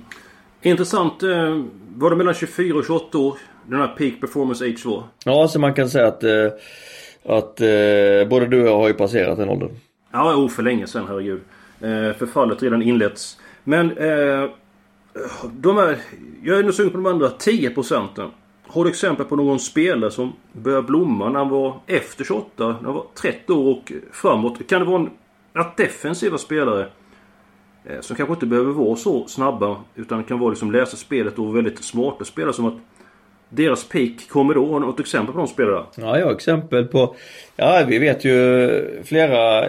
Intressant. 0.62 1.24
Eh, 1.24 1.64
var 1.96 2.10
det 2.10 2.16
mellan 2.16 2.34
24 2.34 2.78
och 2.78 2.86
28 2.86 3.18
år? 3.18 3.38
Den 3.68 3.80
här 3.80 3.88
Peak 3.88 4.22
Performance 4.22 4.66
Age 4.66 4.84
2? 4.84 5.04
Ja, 5.26 5.48
så 5.48 5.60
man 5.60 5.74
kan 5.74 5.90
säga 5.90 6.08
att, 6.08 6.24
eh, 6.24 6.48
att 7.26 7.62
eh, 7.62 8.30
både 8.30 8.48
du 8.48 8.62
och 8.62 8.68
jag 8.68 8.78
har 8.78 8.88
ju 8.88 8.94
passerat 8.94 9.38
den 9.38 9.50
åldern. 9.50 9.70
Ja, 10.12 10.36
oh, 10.36 10.50
för 10.50 10.64
länge 10.64 10.88
sedan, 10.88 11.06
herregud. 11.08 11.42
Eh, 11.82 12.18
förfallet 12.18 12.64
redan 12.64 12.82
inletts. 12.82 13.40
Men 13.64 13.98
eh, 13.98 14.50
de 15.52 15.78
här, 15.78 15.98
jag 16.44 16.60
är 16.60 16.64
nu 16.64 16.72
sugen 16.72 16.92
på 16.92 16.98
de 16.98 17.06
andra 17.06 17.30
10 17.30 17.70
procenten. 17.70 18.32
Har 18.68 18.84
du 18.84 18.90
exempel 18.90 19.26
på 19.26 19.36
någon 19.36 19.60
spelare 19.60 20.12
som 20.12 20.34
började 20.52 20.88
blomma 20.88 21.30
när 21.30 21.40
han 21.40 21.50
var 21.50 21.80
efter 21.88 22.24
28, 22.24 22.68
när 22.68 22.74
han 22.84 22.94
var 22.94 23.06
30 23.22 23.54
år 23.54 23.72
och 23.72 23.92
framåt? 24.12 24.68
Kan 24.68 24.82
det 24.82 24.88
vara 24.88 25.02
en, 25.02 25.10
att 25.54 25.78
defensiva 25.78 26.38
spelare 26.38 26.88
eh, 27.86 28.00
som 28.02 28.16
kanske 28.16 28.34
inte 28.34 28.46
behöver 28.46 28.72
vara 28.72 28.96
så 28.96 29.28
snabba 29.28 29.78
utan 29.96 30.24
kan 30.24 30.40
vara 30.40 30.50
liksom 30.50 30.72
läsa 30.72 30.98
spelet 30.98 31.40
och 31.40 31.56
väldigt 31.58 31.84
smarta 31.84 32.26
spelare 32.26 32.54
som 32.54 32.66
att 32.66 32.78
deras 33.56 33.90
peak 33.90 34.30
kommer 34.30 34.54
då? 34.54 34.72
Har 34.72 34.80
du 34.80 34.86
något 34.86 35.00
exempel 35.00 35.34
på 35.34 35.40
de 35.40 35.48
spelare? 35.48 35.84
Ja, 35.96 36.20
jag 36.20 36.26
har 36.26 36.34
exempel 36.34 36.86
på... 36.86 37.16
Ja, 37.56 37.84
vi 37.88 38.00
vet 38.00 38.26
ju 38.26 39.04
flera... 39.04 39.68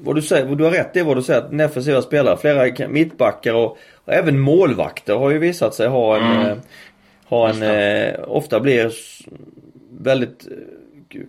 Vad 0.00 0.14
du 0.14 0.22
säger, 0.22 0.56
du 0.56 0.64
har 0.64 0.70
rätt 0.70 0.96
i 0.96 1.02
vad 1.02 1.16
du 1.16 1.22
säger, 1.22 1.40
att 1.40 1.58
defensiva 1.58 2.02
spelare, 2.02 2.36
flera 2.36 2.88
mittbackar 2.88 3.54
och, 3.54 3.78
och, 3.94 4.12
även 4.12 4.40
målvakter 4.40 5.14
har 5.14 5.30
ju 5.30 5.38
visat 5.38 5.74
sig 5.74 5.88
ha 5.88 6.16
en... 6.16 6.46
Mm. 6.46 6.58
Ha 7.24 7.48
en... 7.48 7.62
Eh, 7.62 8.14
ofta 8.26 8.60
blir 8.60 8.92
väldigt 9.90 10.48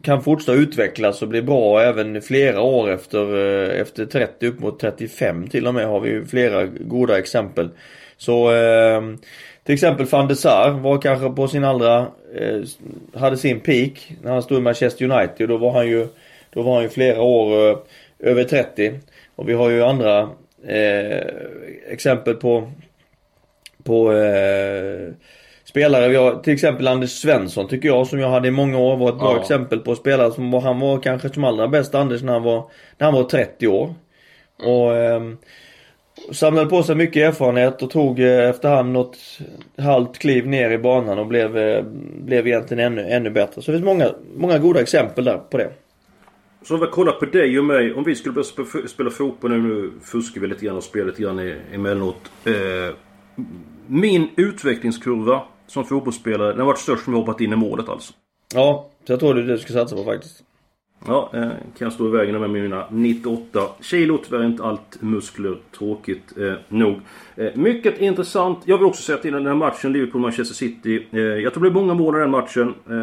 kan 0.02 0.24
fortsätta 0.24 0.58
utvecklas 0.58 1.22
och 1.22 1.28
bli 1.28 1.42
bra 1.42 1.82
även 1.82 2.22
flera 2.22 2.62
år 2.62 2.90
efter, 2.90 3.36
eh, 3.36 3.82
efter 3.82 4.06
30 4.06 4.48
upp 4.48 4.60
mot 4.60 4.80
35 4.80 5.48
till 5.48 5.68
och 5.68 5.74
med 5.74 5.88
har 5.88 6.00
vi 6.00 6.10
ju 6.10 6.26
flera 6.26 6.66
goda 6.66 7.20
exempel. 7.20 7.70
Så 8.18 8.52
eh, 8.52 9.02
till 9.70 9.74
exempel 9.74 10.06
van 10.06 10.28
de 10.28 10.36
Sar 10.36 10.72
var 10.72 11.02
kanske 11.02 11.30
på 11.30 11.48
sin 11.48 11.64
allra, 11.64 12.08
eh, 12.36 12.62
hade 13.14 13.38
sin 13.38 13.60
peak 13.60 14.12
när 14.22 14.32
han 14.32 14.44
stod 14.44 14.58
i 14.58 14.62
Manchester 14.62 15.12
United. 15.12 15.50
Då 15.50 15.58
var 15.58 15.72
han 15.72 15.88
ju, 15.88 16.08
då 16.50 16.62
var 16.62 16.74
han 16.74 16.84
ju 16.84 16.90
flera 16.90 17.22
år 17.22 17.70
eh, 17.70 17.78
över 18.20 18.44
30. 18.44 19.00
Och 19.36 19.50
vi 19.50 19.54
har 19.54 19.70
ju 19.70 19.84
andra 19.84 20.30
eh, 20.68 21.28
exempel 21.90 22.36
på, 22.36 22.72
på 23.84 24.14
eh, 24.14 25.14
spelare. 25.64 26.08
Vi 26.08 26.16
har 26.16 26.36
till 26.36 26.54
exempel 26.54 26.88
Anders 26.88 27.12
Svensson 27.12 27.68
tycker 27.68 27.88
jag 27.88 28.08
som 28.08 28.20
jag 28.20 28.30
hade 28.30 28.48
i 28.48 28.52
många 28.52 28.80
år 28.80 28.98
var 28.98 29.10
ett 29.10 29.20
bra 29.20 29.36
ja. 29.36 29.42
exempel 29.42 29.80
på 29.80 29.96
spelare 29.96 30.32
som 30.32 30.52
var, 30.52 30.62
han 30.62 30.80
var 30.80 31.00
kanske 31.00 31.30
som 31.30 31.44
allra 31.44 31.68
bäst 31.68 31.96
Anders 31.96 32.22
när 32.22 32.34
han 32.34 32.44
var, 32.44 32.64
när 32.98 33.06
han 33.06 33.14
var 33.14 33.24
30 33.24 33.68
år. 33.68 33.94
Och 34.64 34.98
ehm, 34.98 35.38
Samlade 36.32 36.70
på 36.70 36.84
sig 36.84 36.96
mycket 36.96 37.28
erfarenhet 37.28 37.84
och 37.84 37.90
tog 37.90 38.20
eh, 38.20 38.50
efterhand 38.50 38.92
något 38.92 39.18
halvt 39.78 40.18
kliv 40.18 40.48
ner 40.48 40.72
i 40.72 40.78
banan 40.78 41.20
och 41.20 41.28
blev, 41.28 41.58
eh, 41.58 41.84
blev 42.22 42.48
egentligen 42.48 42.86
ännu, 42.86 43.10
ännu 43.10 43.30
bättre. 43.30 43.62
Så 43.62 43.72
det 43.72 43.78
finns 43.78 43.86
många, 43.86 44.10
många 44.36 44.58
goda 44.58 44.82
exempel 44.82 45.26
där 45.26 45.38
på 45.38 45.58
det. 45.58 45.72
Så 46.62 46.74
om 46.74 46.80
vi 46.80 46.88
kollar 46.88 47.12
på 47.12 47.26
dig 47.26 47.60
och 47.60 47.66
mig. 47.66 47.94
Om 47.94 48.04
vi 48.04 48.16
skulle 48.16 48.34
börja 48.34 48.88
spela 48.88 49.10
fotboll 49.10 49.52
nu, 49.52 49.58
nu 49.58 49.92
fuskar 50.04 50.42
vi 50.42 50.48
lite 50.48 50.66
grann 50.66 50.78
och 50.78 50.84
spelar 50.84 51.06
lite 51.06 51.22
grann 51.22 51.54
emellanåt. 51.74 52.32
Eh, 52.46 52.96
min 53.88 54.30
utvecklingskurva 54.36 55.42
som 55.68 55.86
fotbollsspelare, 55.86 56.50
den 56.50 56.60
har 56.60 56.66
varit 56.66 56.80
störst 56.80 57.04
som 57.04 57.14
jag 57.14 57.20
hoppat 57.20 57.42
in 57.42 57.54
i 57.54 57.56
målet 57.56 57.90
alltså. 57.90 58.14
Ja, 58.54 58.90
så 59.08 59.14
jag 59.14 59.20
tror 59.20 59.34
det 59.34 59.42
är 59.42 59.46
det 59.46 59.54
du 59.54 59.60
ska 59.60 59.74
satsa 59.74 59.96
på 59.96 60.04
faktiskt. 60.04 60.44
Ja, 61.08 61.30
eh, 61.34 61.42
kan 61.50 61.86
jag 61.86 61.94
stå 61.94 62.08
i 62.08 62.12
vägen 62.12 62.40
med 62.40 62.50
mina 62.50 62.86
98 62.92 63.60
kilo. 63.82 64.18
Tyvärr 64.18 64.46
inte 64.46 64.64
allt 64.64 65.02
muskler. 65.02 65.58
Tråkigt 65.78 66.38
eh, 66.38 66.54
nog. 66.68 67.00
Eh, 67.36 67.56
mycket 67.56 68.02
intressant. 68.02 68.60
Jag 68.66 68.78
vill 68.78 68.88
också 68.88 69.02
säga 69.02 69.18
till 69.18 69.34
den 69.34 69.46
här 69.46 69.56
matchen 69.56 69.94
Liverpool-Manchester 69.94 70.54
City. 70.54 71.08
Eh, 71.12 71.20
jag 71.20 71.54
tror 71.54 71.64
det 71.64 71.72
blir 71.72 71.82
många 71.82 71.94
mål 71.94 72.16
i 72.16 72.20
den 72.20 72.32
matchen. 72.32 72.74
Eh, 72.90 72.96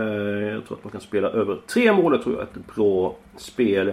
jag 0.53 0.67
tror 0.67 0.77
att 0.77 0.85
man 0.85 0.91
kan 0.91 1.01
spela 1.01 1.29
över 1.29 1.59
tre 1.67 1.93
mål. 1.93 2.13
Det 2.13 2.23
tror 2.23 2.35
jag 2.35 2.43
är 2.43 2.47
ett 2.47 2.75
bra 2.77 3.17
spel. 3.37 3.93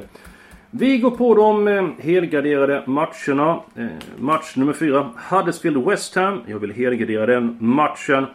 Vi 0.72 0.98
går 0.98 1.12
på 1.12 1.36
de 1.36 1.67
eh, 1.67 1.88
helgarderade 2.00 2.83
matcherna. 2.88 3.60
Eh, 3.75 3.86
match 4.19 4.55
nummer 4.55 4.74
fyra. 4.74 5.10
Huddersfield 5.29 5.86
West 5.86 6.15
Ham. 6.15 6.41
Jag 6.48 6.60
vill 6.60 6.72
helgardera 6.72 7.25
den 7.25 7.57
matchen. 7.60 8.25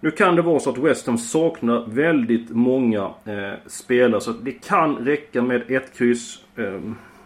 Nu 0.00 0.10
kan 0.10 0.36
det 0.36 0.42
vara 0.42 0.60
så 0.60 0.70
att 0.70 0.78
West 0.78 1.06
Ham 1.06 1.18
saknar 1.18 1.84
väldigt 1.88 2.50
många 2.50 3.10
eh, 3.24 3.52
spelare. 3.66 4.20
Så 4.20 4.32
det 4.32 4.52
kan 4.52 4.96
räcka 4.96 5.42
med 5.42 5.70
ett 5.70 5.98
kryss. 5.98 6.44
Eh, 6.56 6.80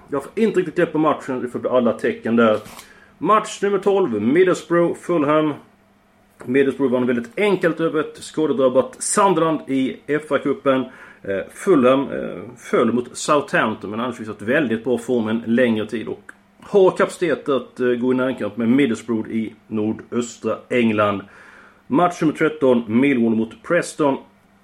jag 0.08 0.22
får 0.22 0.32
inte 0.34 0.60
riktigt 0.60 0.76
grepp 0.76 0.92
på 0.92 0.98
matchen. 0.98 1.40
Det 1.42 1.48
får 1.48 1.58
bli 1.58 1.70
alla 1.70 1.92
tecken 1.92 2.36
där. 2.36 2.58
Match 3.18 3.62
nummer 3.62 3.78
12. 3.78 4.22
Middlesbrough 4.22 4.94
Fulham. 4.94 5.54
Middlesbrough 6.44 6.92
vann 6.92 7.06
väldigt 7.06 7.38
enkelt 7.38 7.80
över 7.80 8.00
ett 8.00 8.16
skadedrabbat 8.16 8.96
Sunderland 8.98 9.60
i 9.66 9.96
FA-cupen. 10.06 10.84
Eh, 11.22 11.40
Fulham 11.54 12.10
eh, 12.10 12.40
föll 12.56 12.92
mot 12.92 13.16
Southampton 13.16 13.90
men 13.90 14.00
annars 14.00 14.20
visat 14.20 14.42
väldigt 14.42 14.84
bra 14.84 14.98
form 14.98 15.28
en 15.28 15.42
längre 15.46 15.86
tid. 15.86 16.08
Och 16.08 16.32
har 16.60 16.90
kapacitet 16.90 17.48
att 17.48 17.80
eh, 17.80 17.88
gå 17.88 18.12
i 18.12 18.16
närkamp 18.16 18.56
med 18.56 18.68
Middlesbrough 18.68 19.30
i 19.30 19.54
nordöstra 19.66 20.58
England. 20.70 21.22
Match 21.92 22.20
nummer 22.20 22.34
13, 22.34 22.84
Millwall 22.88 23.34
mot 23.34 23.62
Preston. 23.62 24.16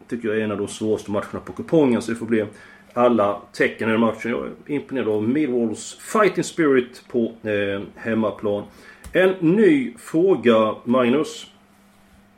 Tycker 0.08 0.28
jag 0.28 0.38
är 0.38 0.44
en 0.44 0.50
av 0.50 0.58
de 0.58 0.68
svåraste 0.68 1.10
matcherna 1.10 1.40
på 1.44 1.52
kupongen. 1.52 1.92
Så 1.92 1.96
alltså, 1.96 2.12
det 2.12 2.18
får 2.18 2.26
bli 2.26 2.44
alla 2.92 3.40
tecken 3.52 3.88
i 3.88 3.92
den 3.92 4.00
matchen. 4.00 4.30
Jag 4.30 4.46
är 4.46 4.74
imponerad 4.74 5.08
av 5.08 5.28
Millwalls 5.28 5.98
fighting 6.00 6.44
spirit 6.44 7.04
på 7.08 7.32
eh, 7.42 7.82
hemmaplan. 7.94 8.64
En 9.12 9.34
ny 9.40 9.94
fråga, 9.98 10.74
Magnus. 10.84 11.46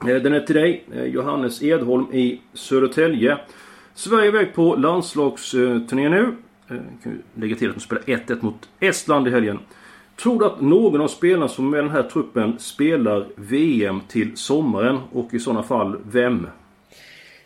Eh, 0.00 0.16
den 0.16 0.32
är 0.32 0.40
till 0.40 0.54
dig. 0.54 0.84
Eh, 0.94 1.04
Johannes 1.04 1.62
Edholm 1.62 2.06
i 2.12 2.40
Södertälje. 2.52 3.38
Sverige 3.94 4.24
är 4.24 4.28
iväg 4.28 4.54
på 4.54 4.76
landslagsturné 4.76 6.08
nu. 6.08 6.36
Jag 6.68 6.78
kan 7.02 7.22
lägga 7.34 7.56
till 7.56 7.68
att 7.68 7.76
de 7.76 7.80
spelar 7.80 8.02
1-1 8.02 8.38
mot 8.40 8.68
Estland 8.80 9.28
i 9.28 9.30
helgen. 9.30 9.58
Tror 10.22 10.38
du 10.38 10.46
att 10.46 10.60
någon 10.60 11.00
av 11.00 11.08
spelarna 11.08 11.48
som 11.48 11.70
med 11.70 11.84
den 11.84 11.90
här 11.90 12.02
truppen 12.02 12.58
spelar 12.58 13.26
VM 13.36 14.00
till 14.08 14.36
sommaren? 14.36 14.98
Och 15.12 15.34
i 15.34 15.38
sådana 15.38 15.62
fall, 15.62 15.96
vem? 16.12 16.46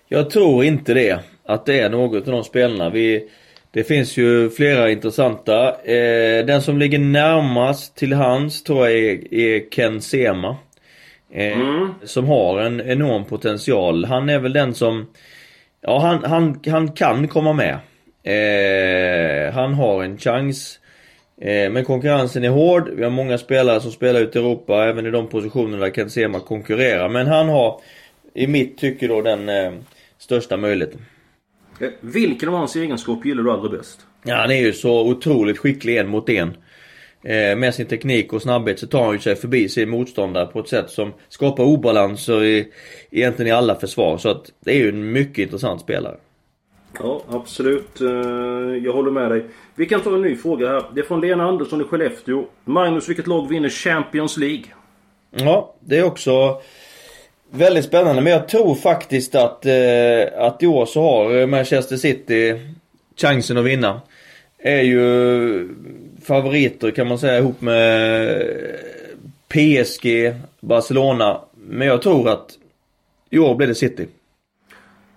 Jag 0.08 0.30
tror 0.30 0.64
inte 0.64 0.94
det. 0.94 1.20
Att 1.44 1.66
det 1.66 1.80
är 1.80 1.90
något 1.90 2.28
av 2.28 2.32
de 2.32 2.44
spelarna. 2.44 2.90
Vi, 2.90 3.28
det 3.70 3.84
finns 3.84 4.16
ju 4.16 4.50
flera 4.50 4.90
intressanta. 4.90 5.68
Eh, 5.68 6.46
den 6.46 6.62
som 6.62 6.78
ligger 6.78 6.98
närmast 6.98 7.96
till 7.96 8.12
hands 8.12 8.62
tror 8.62 8.88
jag 8.88 8.98
är, 8.98 9.34
är 9.34 9.70
Ken 9.70 10.00
Sema. 10.00 10.56
Eh, 11.32 11.60
mm. 11.60 11.88
Som 12.04 12.26
har 12.26 12.60
en 12.60 12.80
enorm 12.80 13.24
potential. 13.24 14.04
Han 14.04 14.28
är 14.28 14.38
väl 14.38 14.52
den 14.52 14.74
som... 14.74 15.06
Ja, 15.80 15.98
han, 15.98 16.24
han, 16.24 16.60
han 16.66 16.92
kan 16.92 17.28
komma 17.28 17.52
med. 17.52 17.78
Eh, 18.22 19.54
han 19.54 19.74
har 19.74 20.04
en 20.04 20.18
chans. 20.18 20.80
Eh, 21.40 21.70
men 21.70 21.84
konkurrensen 21.84 22.44
är 22.44 22.48
hård. 22.48 22.88
Vi 22.88 23.02
har 23.02 23.10
många 23.10 23.38
spelare 23.38 23.80
som 23.80 23.90
spelar 23.90 24.20
ute 24.20 24.38
i 24.38 24.42
Europa, 24.42 24.84
även 24.84 25.06
i 25.06 25.10
de 25.10 25.28
positionerna 25.28 25.84
där 25.84 25.90
Ken 25.90 26.10
Sema 26.10 26.40
konkurrerar. 26.40 27.08
Men 27.08 27.26
han 27.26 27.48
har, 27.48 27.80
i 28.34 28.46
mitt 28.46 28.78
tycke 28.78 29.06
då, 29.08 29.22
den 29.22 29.48
eh, 29.48 29.72
största 30.18 30.56
möjligheten. 30.56 31.00
Eh, 31.80 31.88
vilken 32.00 32.48
av 32.48 32.54
hans 32.54 32.76
egenskaper 32.76 33.28
gillar 33.28 33.42
du 33.42 33.50
allra 33.50 33.68
bäst? 33.68 34.00
Ja, 34.24 34.36
han 34.36 34.50
är 34.50 34.60
ju 34.60 34.72
så 34.72 35.08
otroligt 35.08 35.58
skicklig 35.58 35.96
en 35.96 36.08
mot 36.08 36.28
en. 36.28 36.56
Eh, 37.22 37.56
med 37.56 37.74
sin 37.74 37.86
teknik 37.86 38.32
och 38.32 38.42
snabbhet 38.42 38.78
så 38.78 38.86
tar 38.86 39.04
han 39.04 39.12
ju 39.12 39.18
sig 39.18 39.36
förbi 39.36 39.68
sin 39.68 39.90
motståndare 39.90 40.46
på 40.46 40.60
ett 40.60 40.68
sätt 40.68 40.90
som 40.90 41.12
skapar 41.28 41.64
obalanser 41.64 42.44
i, 42.44 42.68
egentligen 43.10 43.48
i 43.48 43.54
alla 43.54 43.74
försvar. 43.74 44.18
Så 44.18 44.28
att 44.28 44.52
det 44.60 44.70
är 44.70 44.76
ju 44.76 44.88
en 44.88 45.12
mycket 45.12 45.38
intressant 45.38 45.80
spelare. 45.80 46.16
Ja, 46.98 47.22
absolut. 47.28 48.00
Eh, 48.00 48.08
jag 48.84 48.92
håller 48.92 49.10
med 49.10 49.30
dig. 49.30 49.44
Vi 49.74 49.86
kan 49.86 50.00
ta 50.00 50.14
en 50.14 50.22
ny 50.22 50.36
fråga 50.36 50.68
här. 50.68 50.84
Det 50.94 51.00
är 51.00 51.04
från 51.04 51.20
Lena 51.20 51.44
Andersson 51.44 51.80
i 51.80 51.84
Skellefteå. 51.84 52.44
Magnus, 52.64 53.08
vilket 53.08 53.26
lag 53.26 53.48
vinner 53.48 53.68
Champions 53.68 54.36
League? 54.36 54.64
Ja, 55.30 55.74
det 55.80 55.98
är 55.98 56.04
också 56.04 56.60
väldigt 57.50 57.84
spännande. 57.84 58.22
Men 58.22 58.32
jag 58.32 58.48
tror 58.48 58.74
faktiskt 58.74 59.34
att, 59.34 59.66
eh, 59.66 60.46
att 60.46 60.62
i 60.62 60.66
år 60.66 60.86
så 60.86 61.02
har 61.02 61.46
Manchester 61.46 61.96
City 61.96 62.60
chansen 63.16 63.58
att 63.58 63.64
vinna. 63.64 64.00
Är 64.58 64.82
ju 64.82 65.68
favoriter 66.24 66.90
kan 66.90 67.08
man 67.08 67.18
säga 67.18 67.38
ihop 67.38 67.60
med 67.60 68.42
PSG, 69.48 70.34
Barcelona. 70.60 71.40
Men 71.54 71.88
jag 71.88 72.02
tror 72.02 72.28
att 72.28 72.58
i 73.30 73.38
år 73.38 73.54
blir 73.54 73.66
det 73.66 73.74
City. 73.74 74.06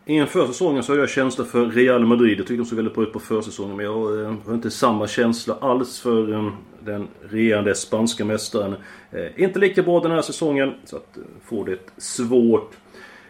Inför 0.10 0.48
säsongen 0.48 0.84
så 0.84 0.92
hade 0.92 1.02
jag 1.02 1.10
känsla 1.10 1.46
för 1.46 1.66
Real 1.66 2.06
Madrid. 2.06 2.40
Jag 2.40 2.48
tyckte 2.48 2.64
de 2.64 2.66
såg 2.66 2.76
väldigt 2.76 2.96
bra 2.96 3.04
ut 3.04 3.14
på 3.14 3.20
försäsongen. 3.20 3.76
Men 3.76 3.86
jag 3.86 4.22
eh, 4.22 4.34
har 4.46 4.54
inte 4.54 4.72
samma 4.72 5.08
känsla 5.08 5.58
alls 5.62 6.00
för 6.00 6.34
eh, 6.34 6.52
den 6.80 7.08
regerande 7.30 7.76
spanska 7.76 8.26
mästaren. 8.26 8.76
Eh, 9.12 9.44
inte 9.44 9.60
lika 9.60 9.84
bra 9.84 10.00
den 10.00 10.12
här 10.12 10.22
säsongen. 10.22 10.74
Så 10.86 10.96
att 10.96 11.18
eh, 11.18 11.24
få 11.46 11.64
det 11.64 11.80
svårt. 11.98 12.72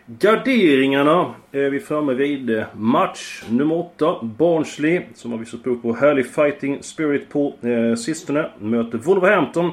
Garderingarna 0.06 1.34
är 1.52 1.70
vi 1.70 1.80
framme 1.80 2.14
vid. 2.14 2.64
Match 2.76 3.44
nummer 3.50 3.76
8. 3.76 4.16
Barnsley, 4.24 5.02
som 5.16 5.32
har 5.32 5.40
visat 5.40 5.64
prov 5.64 5.76
på 5.76 5.94
härlig 5.94 6.28
fighting 6.28 6.84
spirit 6.84 7.30
på 7.30 7.54
eh, 7.62 7.96
sistone, 7.96 8.50
möter 8.60 8.98
Wolverhampton. 8.98 9.72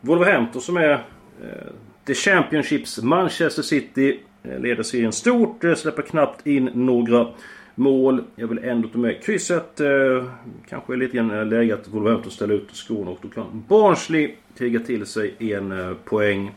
Wolverhampton 0.00 0.62
som 0.62 0.76
är 0.76 0.92
eh, 0.92 1.72
The 2.08 2.14
Championships 2.14 2.98
Manchester 3.02 3.62
City. 3.62 4.20
Eh, 4.42 4.60
leder 4.60 4.82
serien 4.82 5.12
stort, 5.12 5.64
eh, 5.64 5.74
släpper 5.74 6.02
knappt 6.02 6.46
in 6.46 6.70
några 6.74 7.26
mål. 7.74 8.24
Jag 8.36 8.48
vill 8.48 8.58
ändå 8.58 8.88
ta 8.88 8.98
med 8.98 9.22
krysset. 9.22 9.80
Eh, 9.80 10.24
kanske 10.68 10.92
är 10.92 10.96
lite 10.96 11.16
grann 11.16 11.30
eh, 11.30 11.46
läge 11.46 11.74
att 11.74 11.88
Wolverhampton 11.88 12.32
ställer 12.32 12.54
ut 12.54 12.70
skorna 12.72 13.10
och 13.10 13.18
då 13.22 13.28
kan 13.28 13.64
Barnsley 13.68 14.34
kriga 14.58 14.80
till 14.80 15.06
sig 15.06 15.34
en 15.38 15.96
poäng. 16.04 16.52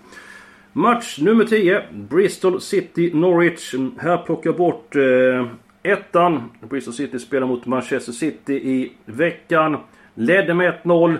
Match 0.73 1.19
nummer 1.21 1.45
10. 1.45 1.83
Bristol 1.91 2.61
City 2.61 3.11
Norwich. 3.13 3.75
Här 3.97 4.17
plockar 4.17 4.49
jag 4.49 4.57
bort 4.57 4.95
eh, 4.95 5.47
ettan. 5.83 6.49
Bristol 6.69 6.93
City 6.93 7.19
spelar 7.19 7.47
mot 7.47 7.65
Manchester 7.65 8.11
City 8.11 8.53
i 8.53 8.91
veckan. 9.05 9.77
Ledde 10.15 10.53
med 10.53 10.73
1-0. 10.83 11.17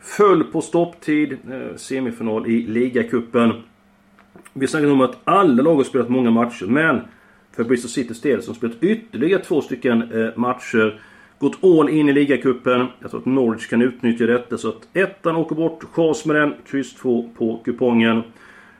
Föll 0.00 0.44
på 0.44 0.60
stopptid. 0.60 1.32
Eh, 1.32 1.76
semifinal 1.76 2.46
i 2.46 2.62
ligacupen. 2.62 3.52
Vi 4.52 4.66
snackar 4.66 4.90
om 4.90 5.00
att 5.00 5.18
alla 5.24 5.62
lag 5.62 5.76
har 5.76 5.84
spelat 5.84 6.08
många 6.08 6.30
matcher. 6.30 6.66
Men 6.66 7.00
för 7.56 7.64
Bristol 7.64 7.90
Citys 7.90 8.20
del 8.20 8.42
som 8.42 8.54
spelat 8.54 8.82
ytterligare 8.82 9.42
två 9.42 9.60
stycken 9.60 10.02
eh, 10.02 10.36
matcher. 10.36 11.00
Gått 11.38 11.64
all 11.64 11.88
in 11.88 12.08
i 12.08 12.12
ligacupen. 12.12 12.86
Jag 13.00 13.10
tror 13.10 13.20
att 13.20 13.26
Norwich 13.26 13.66
kan 13.66 13.82
utnyttja 13.82 14.26
detta. 14.26 14.58
Så 14.58 14.68
att 14.68 14.96
ettan 14.96 15.36
åker 15.36 15.56
bort. 15.56 15.84
Chas 15.92 16.26
med 16.26 16.36
den. 16.36 16.54
Kryss 16.66 16.94
2 16.94 17.30
på 17.38 17.60
kupongen. 17.64 18.22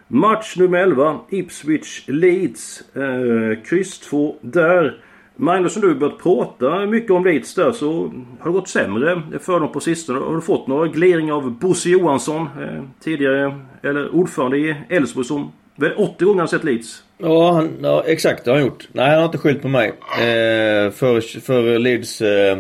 Match 0.09 0.57
nummer 0.57 0.79
11. 0.79 1.21
Ipswich 1.31 2.05
Leeds. 2.07 2.97
Eh, 2.97 3.63
kryss 3.65 3.99
2 3.99 4.37
där. 4.41 5.01
Magnus, 5.41 5.73
som 5.73 5.83
du 5.83 5.95
börjat 5.95 6.19
prata 6.19 6.87
mycket 6.87 7.11
om 7.11 7.25
Leeds 7.25 7.55
där 7.55 7.73
så 7.73 8.13
har 8.41 8.47
det 8.47 8.53
gått 8.53 8.69
sämre 8.69 9.23
för 9.41 9.61
dem 9.61 9.73
på 9.73 9.81
sistone. 9.81 10.19
Har 10.19 10.35
du 10.35 10.41
fått 10.41 10.67
några 10.67 10.87
gliringar 10.87 11.35
av 11.35 11.59
Bosse 11.59 11.89
Johansson? 11.89 12.43
Eh, 12.43 12.83
tidigare, 13.05 13.61
eller 13.83 14.15
ordförande 14.15 14.59
i 14.59 14.77
Elfsborg 14.89 15.27
som 15.27 15.53
väl 15.77 15.93
80 15.97 16.25
gånger 16.25 16.41
har 16.41 16.47
sett 16.47 16.65
Leeds? 16.65 17.03
Ja, 17.19 17.53
han, 17.53 17.71
ja, 17.83 18.05
exakt 18.07 18.45
det 18.45 18.51
har 18.51 18.59
han 18.59 18.67
gjort. 18.67 18.89
Nej, 18.93 19.09
han 19.11 19.19
har 19.19 19.25
inte 19.25 19.39
skyllt 19.39 19.63
på 19.63 19.69
mig. 19.69 19.89
Eh, 20.19 20.91
för, 20.91 21.41
för 21.41 21.79
Leeds 21.79 22.21
eh, 22.21 22.59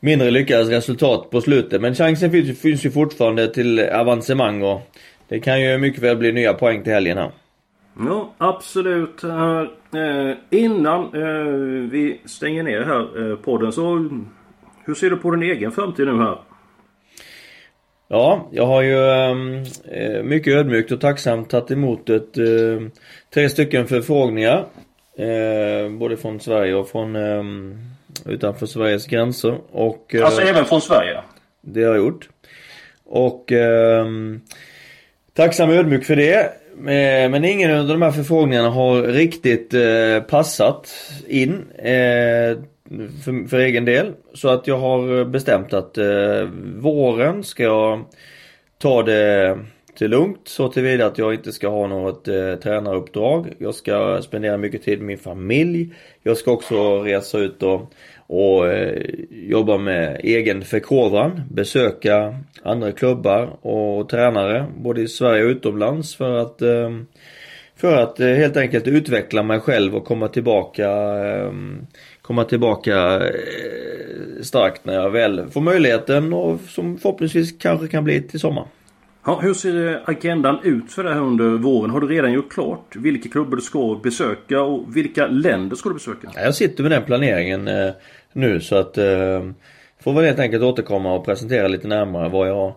mindre 0.00 0.30
lyckade 0.30 0.64
resultat 0.64 1.30
på 1.30 1.40
slutet. 1.40 1.80
Men 1.80 1.94
chansen 1.94 2.30
finns, 2.30 2.60
finns 2.60 2.86
ju 2.86 2.90
fortfarande 2.90 3.48
till 3.48 3.80
avancemang 3.80 4.62
och 4.62 4.80
det 5.28 5.40
kan 5.40 5.60
ju 5.60 5.78
mycket 5.78 6.02
väl 6.02 6.16
bli 6.16 6.32
nya 6.32 6.54
poäng 6.54 6.82
till 6.82 6.92
helgen 6.92 7.18
här. 7.18 7.30
Ja, 7.98 8.34
absolut. 8.38 9.24
Uh, 9.24 9.66
innan 10.50 11.14
uh, 11.14 11.90
vi 11.90 12.20
stänger 12.24 12.62
ner 12.62 12.80
här 12.80 13.18
uh, 13.18 13.36
podden 13.36 13.72
så 13.72 14.08
hur 14.84 14.94
ser 14.94 15.10
du 15.10 15.16
på 15.16 15.30
din 15.30 15.42
egen 15.42 15.72
framtid 15.72 16.06
nu 16.06 16.18
här? 16.18 16.38
Ja, 18.08 18.48
jag 18.50 18.66
har 18.66 18.82
ju 18.82 18.96
um, 18.96 19.64
mycket 20.28 20.54
ödmjukt 20.54 20.92
och 20.92 21.00
tacksamt 21.00 21.50
tagit 21.50 21.70
emot 21.70 22.10
ett, 22.10 22.38
uh, 22.38 22.88
tre 23.34 23.48
stycken 23.48 23.86
förfrågningar. 23.86 24.66
Uh, 25.20 25.98
både 25.98 26.16
från 26.16 26.40
Sverige 26.40 26.74
och 26.74 26.88
från 26.88 27.16
um, 27.16 27.78
utanför 28.26 28.66
Sveriges 28.66 29.06
gränser. 29.06 29.58
Och, 29.70 30.14
alltså 30.14 30.42
även 30.42 30.64
från 30.64 30.80
Sverige? 30.80 31.20
Det 31.60 31.82
har 31.82 31.94
jag 31.94 32.04
gjort. 32.04 32.28
Och 33.04 33.52
um, 33.52 34.40
Tacksam 35.34 35.68
och 35.68 35.74
ödmjuk 35.74 36.04
för 36.04 36.16
det. 36.16 36.40
Eh, 36.76 37.30
men 37.30 37.44
ingen 37.44 37.78
av 37.78 37.88
de 37.88 38.02
här 38.02 38.10
förfrågningarna 38.10 38.70
har 38.70 39.02
riktigt 39.02 39.74
eh, 39.74 40.20
passat 40.28 40.94
in. 41.28 41.64
Eh, 41.78 42.58
för, 43.24 43.48
för 43.48 43.58
egen 43.58 43.84
del. 43.84 44.12
Så 44.34 44.48
att 44.48 44.66
jag 44.66 44.78
har 44.78 45.24
bestämt 45.24 45.72
att 45.72 45.98
våren 46.78 47.44
ska 47.44 47.62
jag 47.62 48.04
ta 48.78 49.02
det 49.02 49.58
till 49.94 50.10
lugnt 50.10 50.40
så 50.44 50.68
tillvida 50.68 51.06
att 51.06 51.18
jag 51.18 51.34
inte 51.34 51.52
ska 51.52 51.68
ha 51.68 51.86
något 51.86 52.28
eh, 52.28 52.54
tränaruppdrag. 52.54 53.54
Jag 53.58 53.74
ska 53.74 54.22
spendera 54.22 54.56
mycket 54.56 54.82
tid 54.82 54.98
med 54.98 55.06
min 55.06 55.18
familj. 55.18 55.94
Jag 56.22 56.36
ska 56.36 56.50
också 56.50 57.02
resa 57.02 57.38
ut 57.38 57.62
och, 57.62 57.92
och 58.26 58.68
eh, 58.68 59.02
jobba 59.30 59.78
med 59.78 60.20
egen 60.22 60.62
förkovran. 60.62 61.42
Besöka 61.50 62.34
andra 62.62 62.92
klubbar 62.92 63.66
och 63.66 64.08
tränare 64.08 64.66
både 64.76 65.00
i 65.00 65.08
Sverige 65.08 65.44
och 65.44 65.50
utomlands 65.50 66.16
för 66.16 66.38
att 66.38 66.62
eh, 66.62 66.90
för 67.76 67.96
att 67.96 68.20
eh, 68.20 68.28
helt 68.28 68.56
enkelt 68.56 68.88
utveckla 68.88 69.42
mig 69.42 69.60
själv 69.60 69.96
och 69.96 70.04
komma 70.04 70.28
tillbaka 70.28 70.90
eh, 71.24 71.52
Komma 72.22 72.44
tillbaka 72.44 73.14
eh, 73.16 74.42
starkt 74.42 74.84
när 74.84 74.94
jag 74.94 75.10
väl 75.10 75.50
får 75.50 75.60
möjligheten 75.60 76.32
och 76.32 76.60
som 76.60 76.98
förhoppningsvis 76.98 77.58
kanske 77.58 77.88
kan 77.88 78.04
bli 78.04 78.22
till 78.22 78.40
sommar. 78.40 78.66
Ja, 79.24 79.40
hur 79.42 79.54
ser 79.54 80.02
agendan 80.10 80.58
ut 80.62 80.92
för 80.92 81.04
det 81.04 81.14
här 81.14 81.20
under 81.20 81.50
våren? 81.50 81.90
Har 81.90 82.00
du 82.00 82.06
redan 82.06 82.32
gjort 82.32 82.52
klart 82.52 82.96
vilka 82.96 83.28
klubbar 83.28 83.56
du 83.56 83.62
ska 83.62 84.00
besöka 84.02 84.62
och 84.62 84.96
vilka 84.96 85.26
länder 85.26 85.76
ska 85.76 85.88
du 85.88 85.94
besöka? 85.94 86.30
Jag 86.34 86.54
sitter 86.54 86.82
med 86.82 86.92
den 86.92 87.02
planeringen 87.02 87.68
eh, 87.68 87.90
nu 88.32 88.60
så 88.60 88.76
att 88.76 88.98
eh, 88.98 89.42
får 90.04 90.12
väl 90.12 90.24
helt 90.24 90.38
enkelt 90.38 90.62
återkomma 90.62 91.14
och 91.14 91.24
presentera 91.24 91.68
lite 91.68 91.88
närmare 91.88 92.28
vad 92.28 92.48
jag, 92.48 92.74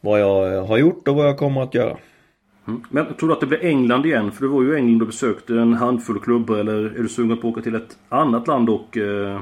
vad 0.00 0.20
jag 0.20 0.62
har 0.62 0.78
gjort 0.78 1.08
och 1.08 1.16
vad 1.16 1.26
jag 1.26 1.38
kommer 1.38 1.62
att 1.62 1.74
göra. 1.74 1.96
Mm. 2.68 2.82
Men 2.90 3.14
tror 3.14 3.28
du 3.28 3.34
att 3.34 3.40
det 3.40 3.46
blir 3.46 3.64
England 3.64 4.06
igen? 4.06 4.32
För 4.32 4.42
du 4.42 4.48
var 4.48 4.62
ju 4.62 4.72
i 4.72 4.76
England 4.76 5.00
och 5.00 5.06
besökte 5.06 5.54
en 5.54 5.74
handfull 5.74 6.20
klubbar. 6.20 6.56
Eller 6.56 6.84
är 6.98 7.02
du 7.02 7.08
sugen 7.08 7.36
på 7.36 7.48
att 7.48 7.52
åka 7.52 7.62
till 7.62 7.74
ett 7.74 7.98
annat 8.08 8.46
land 8.46 8.70
och 8.70 8.96
eh, 8.96 9.40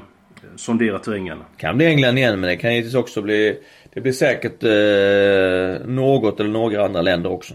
sondera 0.56 0.99
terrängen? 0.99 1.38
Kan 1.56 1.76
bli 1.76 1.87
England 1.87 2.18
igen 2.18 2.40
men 2.40 2.50
det 2.50 2.56
kan 2.56 2.75
givetvis 2.75 2.94
också 2.94 3.23
bli 3.23 3.58
det 3.94 4.00
blir 4.00 4.12
säkert 4.12 4.62
eh, 4.62 5.86
något 5.88 6.40
eller 6.40 6.50
några 6.50 6.84
andra 6.84 7.02
länder 7.02 7.32
också. 7.32 7.54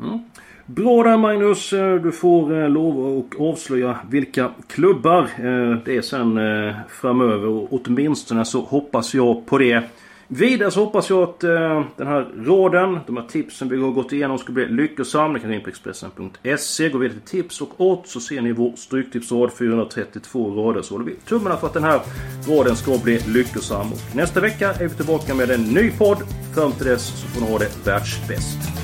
Mm. 0.00 0.18
Bra 0.66 1.02
där 1.02 1.16
Magnus. 1.16 1.72
Eh, 1.72 1.94
du 1.94 2.12
får 2.12 2.62
eh, 2.62 2.68
lov 2.68 3.18
att 3.18 3.40
avslöja 3.40 3.98
vilka 4.10 4.50
klubbar 4.68 5.22
eh, 5.22 5.78
det 5.84 5.96
är 5.96 6.02
sen 6.02 6.40
framöver. 6.88 7.48
Och 7.48 7.68
åtminstone 7.72 8.44
så 8.44 8.60
hoppas 8.60 9.14
jag 9.14 9.46
på 9.46 9.58
det. 9.58 9.82
Vidare 10.28 10.70
så 10.70 10.84
hoppas 10.84 11.10
jag 11.10 11.22
att 11.22 11.44
eh, 11.44 11.84
den 11.96 12.06
här 12.06 12.26
råden, 12.36 12.98
de 13.06 13.16
här 13.16 13.26
tipsen 13.26 13.68
vi 13.68 13.82
har 13.82 13.90
gått 13.90 14.12
igenom 14.12 14.38
ska 14.38 14.52
bli 14.52 14.66
lyckosam. 14.66 15.32
Ni 15.32 15.40
kan 15.40 15.48
gå 15.48 15.54
in 15.54 15.62
på 15.62 15.70
Expressen.se, 15.70 16.88
gå 16.88 16.98
vidare 16.98 17.18
till 17.18 17.42
tips 17.42 17.60
och 17.60 17.80
odds 17.80 18.12
så 18.12 18.20
ser 18.20 18.40
ni 18.40 18.52
vår 18.52 18.72
Stryktipsråd 18.76 19.52
432 19.52 20.50
rader. 20.50 20.82
Så 20.82 20.94
håller 20.94 21.06
vi 21.06 21.14
tummarna 21.14 21.56
för 21.56 21.66
att 21.66 21.74
den 21.74 21.84
här 21.84 22.00
råden 22.46 22.76
ska 22.76 22.98
bli 22.98 23.18
lyckosam. 23.18 23.92
Och 23.92 24.16
nästa 24.16 24.40
vecka 24.40 24.72
är 24.72 24.88
vi 24.88 24.94
tillbaka 24.94 25.34
med 25.34 25.50
en 25.50 25.62
ny 25.62 25.90
podd. 25.90 26.18
Fram 26.54 26.72
till 26.72 26.86
dess 26.86 27.20
så 27.20 27.28
får 27.28 27.40
ni 27.40 27.52
ha 27.52 27.58
det 27.58 27.86
världsbäst. 27.86 28.83